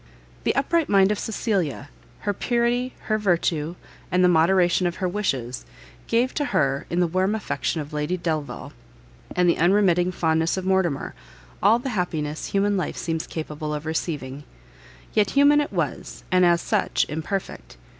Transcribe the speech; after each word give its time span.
The 0.45 0.55
upright 0.55 0.89
mind 0.89 1.11
of 1.11 1.19
Cecilia, 1.19 1.89
her 2.21 2.33
purity, 2.33 2.95
her 3.01 3.19
virtue, 3.19 3.75
and 4.11 4.23
the 4.23 4.27
moderation 4.27 4.87
of 4.87 4.95
her 4.95 5.07
wishes, 5.07 5.63
gave 6.07 6.33
to 6.33 6.45
her 6.45 6.87
in 6.89 6.99
the 7.01 7.05
warm 7.05 7.35
affection 7.35 7.81
of 7.81 7.93
Lady 7.93 8.17
Delvile, 8.17 8.73
and 9.35 9.47
the 9.47 9.59
unremitting 9.59 10.11
fondness 10.11 10.57
of 10.57 10.65
Mortimer, 10.65 11.13
all 11.61 11.77
the 11.77 11.89
happiness 11.89 12.47
human 12.47 12.77
life 12.77 12.97
seems 12.97 13.27
capable 13.27 13.75
of 13.75 13.85
receiving: 13.85 14.43
yet 15.13 15.29
human 15.37 15.61
it 15.61 15.71
was, 15.71 16.23
and 16.31 16.45
as 16.47 16.61
such 16.61 17.05
imperfect! 17.07 17.77